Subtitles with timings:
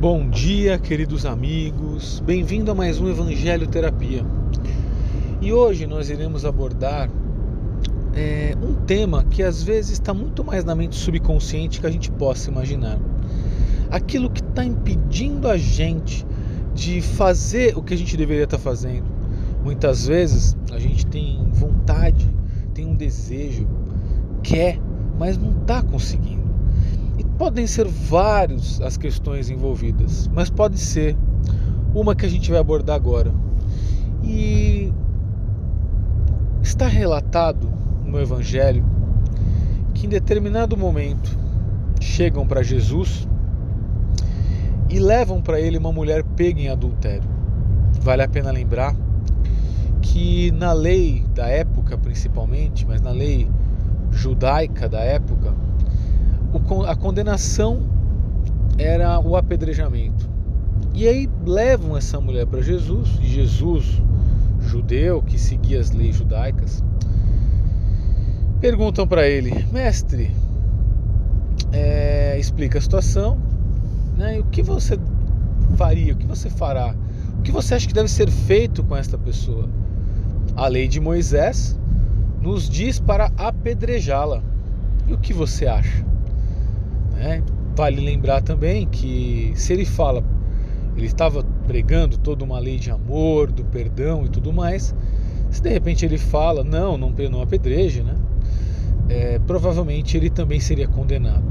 [0.00, 2.20] Bom dia, queridos amigos.
[2.20, 4.24] Bem-vindo a mais um Evangelho Terapia.
[5.42, 7.10] E hoje nós iremos abordar
[8.14, 12.10] é, um tema que às vezes está muito mais na mente subconsciente que a gente
[12.12, 12.98] possa imaginar.
[13.90, 16.26] Aquilo que está impedindo a gente
[16.74, 19.04] de fazer o que a gente deveria estar tá fazendo.
[19.62, 22.26] Muitas vezes a gente tem vontade,
[22.72, 23.68] tem um desejo,
[24.42, 24.80] quer,
[25.18, 26.49] mas não está conseguindo.
[27.40, 31.16] Podem ser vários as questões envolvidas, mas pode ser
[31.94, 33.32] uma que a gente vai abordar agora.
[34.22, 34.92] E
[36.62, 37.66] está relatado
[38.04, 38.84] no Evangelho
[39.94, 41.34] que em determinado momento
[41.98, 43.26] chegam para Jesus
[44.90, 47.30] e levam para ele uma mulher pega em adultério.
[48.02, 48.94] Vale a pena lembrar
[50.02, 53.50] que na lei da época, principalmente, mas na lei
[54.10, 55.54] judaica da época,
[56.86, 57.82] a condenação
[58.78, 60.28] era o apedrejamento.
[60.94, 64.02] E aí levam essa mulher para Jesus, e Jesus,
[64.60, 66.84] judeu que seguia as leis judaicas,
[68.60, 70.30] perguntam para ele, mestre,
[71.72, 73.38] é, explica a situação,
[74.16, 74.98] né, o que você
[75.76, 76.94] faria, o que você fará,
[77.38, 79.68] o que você acha que deve ser feito com esta pessoa?
[80.56, 81.78] A lei de Moisés
[82.40, 84.42] nos diz para apedrejá-la.
[85.06, 86.09] E o que você acha?
[87.20, 87.42] Né?
[87.76, 90.24] Vale lembrar também que se ele fala,
[90.96, 94.94] ele estava pregando toda uma lei de amor, do perdão e tudo mais,
[95.50, 98.14] se de repente ele fala, não, não, não apedreje, né?
[99.08, 101.44] É, provavelmente ele também seria condenado.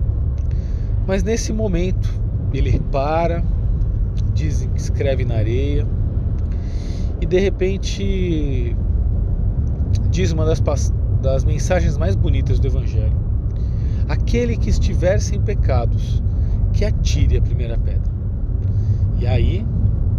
[1.05, 2.09] Mas nesse momento
[2.51, 3.43] ele para,
[4.33, 5.85] diz, escreve na areia
[7.21, 8.75] e de repente
[10.09, 10.61] diz uma das,
[11.21, 13.28] das mensagens mais bonitas do Evangelho
[14.09, 16.21] aquele que estiver sem pecados,
[16.73, 18.11] que atire a primeira pedra.
[19.19, 19.65] E aí,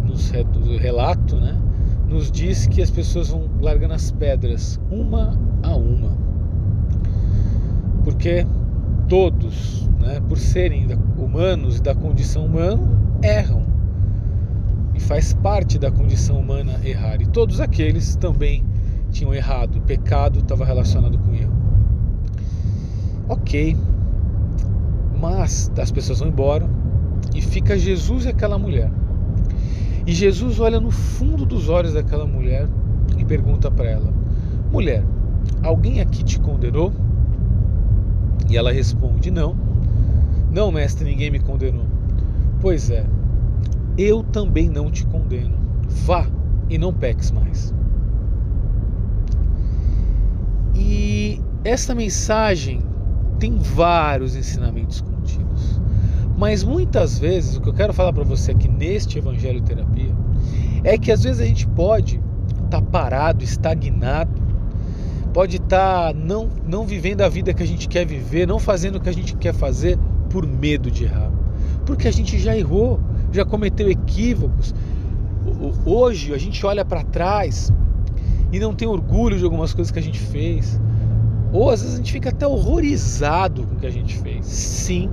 [0.04, 1.60] no relato, né,
[2.08, 6.16] nos diz que as pessoas vão largando as pedras uma a uma.
[8.04, 8.46] Porque
[9.08, 10.86] todos, né, por serem
[11.18, 12.82] humanos e da condição humana,
[13.22, 13.66] erram.
[14.94, 17.20] E faz parte da condição humana errar.
[17.20, 18.64] E todos aqueles também
[19.10, 19.76] tinham errado.
[19.76, 21.59] O pecado estava relacionado com erro.
[23.30, 23.76] Ok.
[25.20, 26.68] Mas as pessoas vão embora
[27.32, 28.90] e fica Jesus e aquela mulher.
[30.04, 32.68] E Jesus olha no fundo dos olhos daquela mulher
[33.16, 34.12] e pergunta para ela:
[34.72, 35.04] Mulher,
[35.62, 36.92] alguém aqui te condenou?
[38.50, 39.54] E ela responde: Não.
[40.50, 41.86] Não, mestre, ninguém me condenou.
[42.60, 43.06] Pois é,
[43.96, 45.54] eu também não te condeno.
[46.04, 46.26] Vá
[46.68, 47.72] e não peques mais.
[50.74, 52.89] E essa mensagem
[53.40, 55.80] tem vários ensinamentos contidos.
[56.36, 60.14] Mas muitas vezes, o que eu quero falar para você aqui neste Evangelho Terapia,
[60.84, 62.20] é que às vezes a gente pode
[62.64, 64.40] estar tá parado, estagnado,
[65.32, 68.96] pode estar tá não, não vivendo a vida que a gente quer viver, não fazendo
[68.96, 71.32] o que a gente quer fazer por medo de errar.
[71.84, 73.00] Porque a gente já errou,
[73.32, 74.74] já cometeu equívocos.
[75.84, 77.72] Hoje a gente olha para trás
[78.52, 80.80] e não tem orgulho de algumas coisas que a gente fez.
[81.52, 84.46] Ou às vezes a gente fica até horrorizado com o que a gente fez.
[84.46, 85.10] Sim,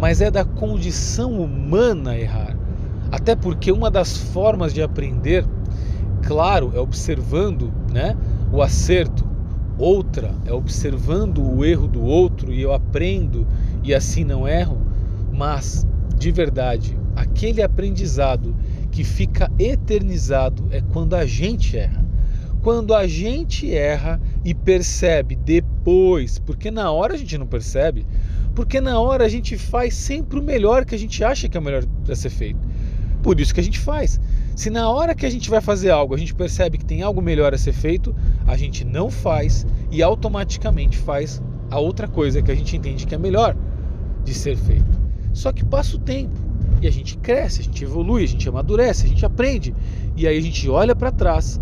[0.00, 2.56] mas é da condição humana errar.
[3.10, 5.44] Até porque uma das formas de aprender,
[6.22, 8.16] claro, é observando né,
[8.52, 9.26] o acerto.
[9.78, 13.46] Outra é observando o erro do outro e eu aprendo
[13.82, 14.78] e assim não erro.
[15.32, 15.86] Mas,
[16.16, 18.54] de verdade, aquele aprendizado
[18.90, 22.08] que fica eternizado é quando a gente erra
[22.62, 28.06] quando a gente erra e percebe depois, porque na hora a gente não percebe,
[28.54, 31.60] porque na hora a gente faz sempre o melhor que a gente acha que é
[31.60, 32.58] o melhor para ser feito.
[33.22, 34.18] Por isso que a gente faz.
[34.56, 37.20] Se na hora que a gente vai fazer algo a gente percebe que tem algo
[37.20, 38.16] melhor a ser feito,
[38.46, 43.14] a gente não faz e automaticamente faz a outra coisa que a gente entende que
[43.14, 43.54] é melhor
[44.24, 44.98] de ser feito.
[45.34, 46.32] Só que passa o tempo
[46.80, 49.74] e a gente cresce, a gente evolui, a gente amadurece, a gente aprende
[50.16, 51.60] e aí a gente olha para trás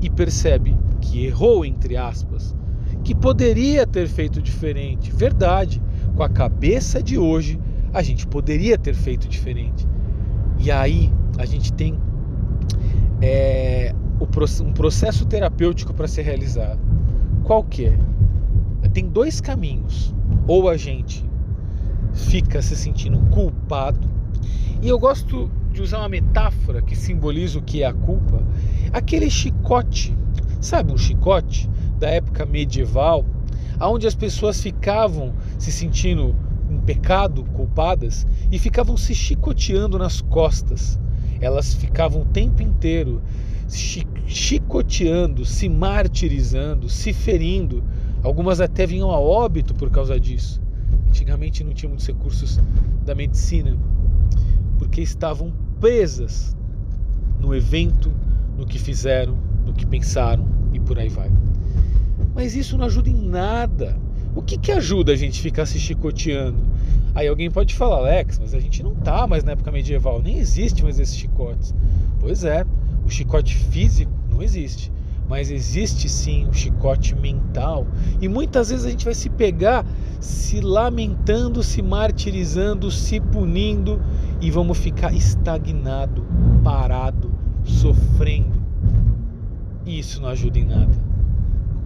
[0.00, 2.54] e percebe que errou, entre aspas,
[3.04, 5.12] que poderia ter feito diferente.
[5.12, 5.80] Verdade,
[6.14, 7.58] com a cabeça de hoje,
[7.92, 9.86] a gente poderia ter feito diferente.
[10.58, 11.98] E aí a gente tem
[13.22, 16.80] é, um processo terapêutico para ser realizado.
[17.44, 17.98] Qual que é?
[18.92, 20.14] Tem dois caminhos.
[20.46, 21.28] Ou a gente
[22.12, 24.08] fica se sentindo culpado,
[24.80, 28.42] e eu gosto de usar uma metáfora que simboliza o que é a culpa,
[28.92, 30.16] aquele chicote,
[30.60, 31.68] sabe um chicote
[31.98, 33.24] da época medieval,
[33.80, 36.34] onde as pessoas ficavam se sentindo
[36.70, 40.98] em pecado, culpadas, e ficavam se chicoteando nas costas.
[41.40, 43.22] Elas ficavam o tempo inteiro
[44.26, 47.82] chicoteando, se martirizando, se ferindo.
[48.22, 50.60] Algumas até vinham a óbito por causa disso.
[51.08, 52.60] Antigamente não tinha muitos recursos
[53.04, 53.76] da medicina,
[54.78, 56.56] porque estavam presas
[57.38, 58.12] no evento,
[58.56, 59.38] no que fizeram,
[59.68, 61.30] no que pensaram e por aí vai.
[62.34, 63.96] Mas isso não ajuda em nada.
[64.34, 66.58] O que, que ajuda a gente ficar se chicoteando?
[67.14, 70.38] Aí alguém pode falar, Alex, mas a gente não tá mais na época medieval, nem
[70.38, 71.74] existe mais esses chicotes.
[72.20, 72.64] Pois é,
[73.04, 74.92] o chicote físico não existe,
[75.28, 77.86] mas existe sim o chicote mental.
[78.20, 79.84] E muitas vezes a gente vai se pegar
[80.20, 84.00] se lamentando, se martirizando, se punindo
[84.40, 86.24] e vamos ficar estagnado,
[86.62, 87.32] parado,
[87.64, 88.67] sofrendo.
[89.88, 91.08] E isso não ajuda em nada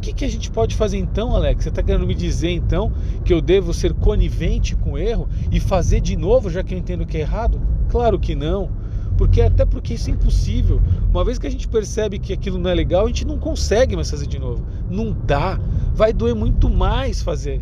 [0.02, 1.62] que, que a gente pode fazer então, Alex?
[1.62, 2.92] Você está querendo me dizer então
[3.24, 6.78] que eu devo ser conivente com o erro e fazer de novo, já que eu
[6.78, 7.60] entendo que é errado?
[7.88, 8.68] Claro que não.
[9.16, 10.82] Porque até porque isso é impossível.
[11.08, 13.94] Uma vez que a gente percebe que aquilo não é legal, a gente não consegue
[13.94, 14.66] mais fazer de novo.
[14.90, 15.60] Não dá.
[15.94, 17.60] Vai doer muito mais fazer.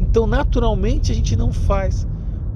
[0.00, 2.06] Então, naturalmente, a gente não faz.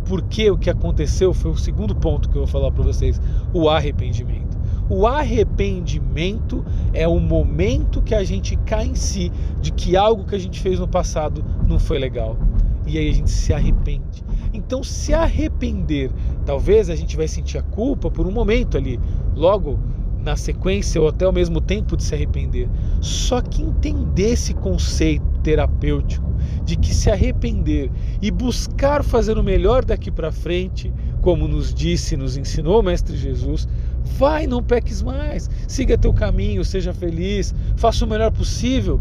[0.06, 3.20] Porque o que aconteceu foi o segundo ponto que eu vou falar para vocês:
[3.52, 4.49] o arrependimento.
[4.90, 10.34] O arrependimento é o momento que a gente cai em si de que algo que
[10.34, 12.36] a gente fez no passado não foi legal.
[12.84, 14.24] E aí a gente se arrepende.
[14.52, 16.10] Então, se arrepender,
[16.44, 18.98] talvez a gente vai sentir a culpa por um momento ali,
[19.36, 19.78] logo
[20.24, 22.68] na sequência ou até ao mesmo tempo de se arrepender.
[23.00, 26.28] Só que entender esse conceito terapêutico
[26.64, 27.90] de que se arrepender
[28.20, 33.16] e buscar fazer o melhor daqui para frente, como nos disse, nos ensinou o mestre
[33.16, 33.68] Jesus,
[34.18, 35.48] Vai, não peques mais.
[35.66, 39.00] Siga teu caminho, seja feliz, faça o melhor possível.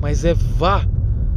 [0.00, 0.86] Mas é vá,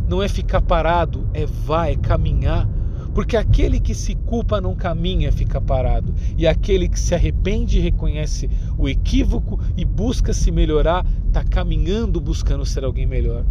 [0.08, 2.68] não é ficar parado, é vá, é caminhar.
[3.14, 6.14] Porque aquele que se culpa não caminha, fica parado.
[6.38, 12.66] E aquele que se arrepende, reconhece o equívoco e busca se melhorar, está caminhando buscando
[12.66, 13.44] ser alguém melhor.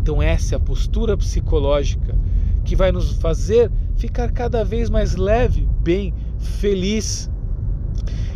[0.00, 2.16] Então, essa é a postura psicológica
[2.64, 7.30] que vai nos fazer ficar cada vez mais leve, bem, feliz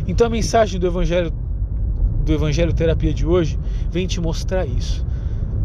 [0.07, 1.31] então a mensagem do Evangelho
[2.23, 3.57] do Evangelho Terapia de hoje
[3.89, 5.05] vem te mostrar isso.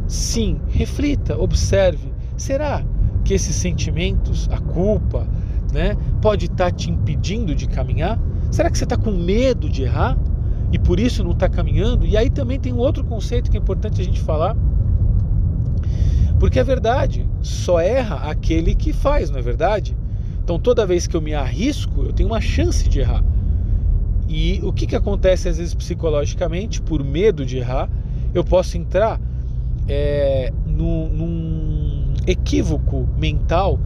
[0.07, 2.13] Sim, reflita, observe.
[2.37, 2.85] Será
[3.25, 5.27] que esses sentimentos, a culpa,
[5.73, 8.19] né, pode estar tá te impedindo de caminhar?
[8.51, 10.17] Será que você está com medo de errar
[10.71, 12.07] e por isso não está caminhando?
[12.07, 14.57] E aí também tem um outro conceito que é importante a gente falar.
[16.39, 19.97] Porque é verdade, só erra aquele que faz, não é verdade?
[20.43, 23.25] Então toda vez que eu me arrisco, eu tenho uma chance de errar.
[24.33, 27.91] E o que, que acontece às vezes psicologicamente, por medo de errar,
[28.33, 29.21] eu posso entrar
[29.87, 33.79] é, num, num equívoco mental,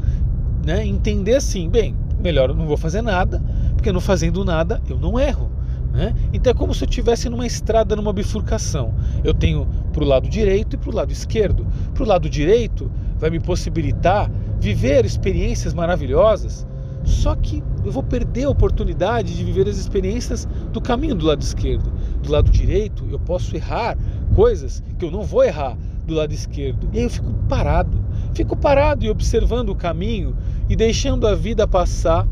[0.65, 0.87] né?
[0.87, 3.43] entender assim, bem, melhor eu não vou fazer nada,
[3.75, 5.51] porque não fazendo nada eu não erro.
[5.93, 6.15] Né?
[6.33, 8.95] Então é como se eu estivesse numa estrada, numa bifurcação.
[9.25, 11.67] Eu tenho para o lado direito e para o lado esquerdo.
[11.93, 12.89] Para o lado direito
[13.19, 16.65] vai me possibilitar viver experiências maravilhosas
[17.07, 21.41] só que eu vou perder a oportunidade de viver as experiências do caminho do lado
[21.41, 21.91] esquerdo.
[22.21, 23.97] Do lado direito, eu posso errar
[24.35, 26.89] coisas que eu não vou errar do lado esquerdo.
[26.93, 28.05] E aí eu fico parado.
[28.35, 30.37] Fico parado e observando o caminho
[30.69, 32.27] e deixando a vida passar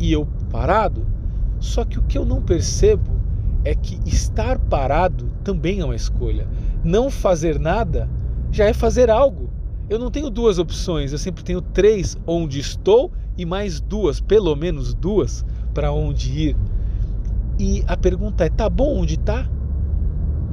[0.00, 1.06] e eu parado.
[1.60, 3.12] Só que o que eu não percebo
[3.62, 6.48] é que estar parado também é uma escolha.
[6.82, 8.08] Não fazer nada
[8.50, 9.50] já é fazer algo.
[9.88, 14.54] Eu não tenho duas opções, eu sempre tenho três onde estou e mais duas, pelo
[14.54, 16.56] menos duas, para onde ir.
[17.58, 19.48] E a pergunta é: tá bom onde tá?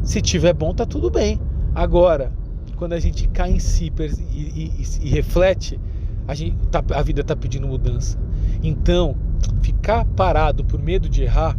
[0.03, 1.39] Se tiver bom, tá tudo bem.
[1.73, 2.31] Agora,
[2.75, 3.91] quando a gente cai em si
[4.31, 5.79] e, e, e reflete,
[6.27, 8.17] a, gente, tá, a vida está pedindo mudança.
[8.63, 9.15] Então,
[9.61, 11.57] ficar parado por medo de errar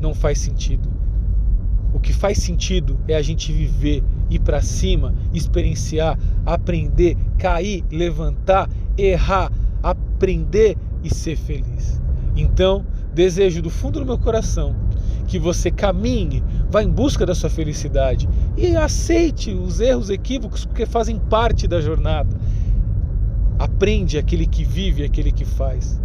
[0.00, 0.88] não faz sentido.
[1.92, 8.68] O que faz sentido é a gente viver, ir para cima, experienciar, aprender, cair, levantar,
[8.96, 9.50] errar,
[10.20, 11.98] aprender e ser feliz.
[12.36, 12.84] Então,
[13.14, 14.76] desejo do fundo do meu coração
[15.26, 20.84] que você caminhe, vá em busca da sua felicidade e aceite os erros, equívocos, porque
[20.84, 22.36] fazem parte da jornada.
[23.58, 25.98] Aprende aquele que vive, aquele que faz.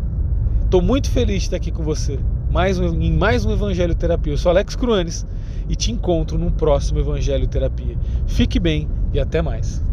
[0.64, 2.18] Estou muito feliz de estar aqui com você
[2.50, 4.32] mais um, em mais um Evangelho Terapia.
[4.32, 5.26] Eu sou Alex Cruanes
[5.68, 7.98] e te encontro num próximo Evangelho Terapia.
[8.28, 9.84] Fique bem e até mais.